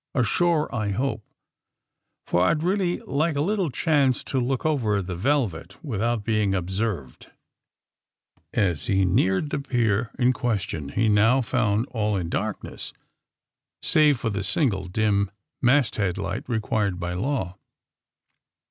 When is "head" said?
15.97-16.17